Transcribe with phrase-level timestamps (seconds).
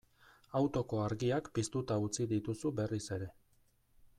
[0.59, 3.29] Autoko argiak piztuta utzi dituzu berriz ere.